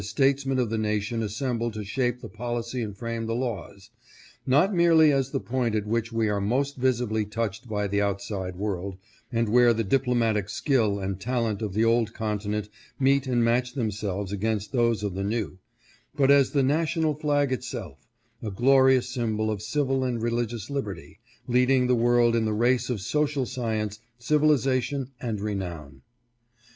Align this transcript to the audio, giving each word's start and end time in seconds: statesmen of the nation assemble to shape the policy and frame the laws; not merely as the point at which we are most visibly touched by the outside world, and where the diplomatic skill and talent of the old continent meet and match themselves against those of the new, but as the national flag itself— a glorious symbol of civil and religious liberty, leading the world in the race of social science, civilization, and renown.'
statesmen 0.03 0.57
of 0.57 0.71
the 0.71 0.79
nation 0.79 1.21
assemble 1.21 1.69
to 1.69 1.83
shape 1.83 2.21
the 2.21 2.27
policy 2.27 2.81
and 2.81 2.97
frame 2.97 3.27
the 3.27 3.35
laws; 3.35 3.91
not 4.47 4.73
merely 4.73 5.13
as 5.13 5.29
the 5.29 5.39
point 5.39 5.75
at 5.75 5.85
which 5.85 6.11
we 6.11 6.27
are 6.27 6.41
most 6.41 6.75
visibly 6.75 7.23
touched 7.23 7.69
by 7.69 7.85
the 7.85 8.01
outside 8.01 8.55
world, 8.55 8.97
and 9.31 9.47
where 9.47 9.75
the 9.75 9.83
diplomatic 9.83 10.49
skill 10.49 10.97
and 10.97 11.19
talent 11.19 11.61
of 11.61 11.75
the 11.75 11.85
old 11.85 12.15
continent 12.15 12.67
meet 12.99 13.27
and 13.27 13.43
match 13.43 13.75
themselves 13.75 14.31
against 14.31 14.71
those 14.71 15.03
of 15.03 15.13
the 15.13 15.23
new, 15.23 15.59
but 16.15 16.31
as 16.31 16.49
the 16.49 16.63
national 16.63 17.13
flag 17.13 17.51
itself— 17.51 18.07
a 18.41 18.49
glorious 18.49 19.07
symbol 19.07 19.51
of 19.51 19.61
civil 19.61 20.03
and 20.03 20.19
religious 20.23 20.71
liberty, 20.71 21.19
leading 21.47 21.85
the 21.85 21.93
world 21.93 22.35
in 22.35 22.43
the 22.45 22.53
race 22.53 22.89
of 22.89 22.99
social 22.99 23.45
science, 23.45 23.99
civilization, 24.17 25.11
and 25.21 25.39
renown.' 25.41 26.01